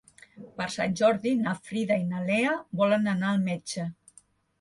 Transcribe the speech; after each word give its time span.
Per 0.59 0.65
Sant 0.75 0.95
Jordi 1.01 1.33
na 1.41 1.53
Frida 1.67 1.97
i 2.03 2.07
na 2.13 2.21
Lea 2.29 2.55
volen 2.81 3.05
anar 3.13 3.29
al 3.35 3.45
metge. 3.51 3.85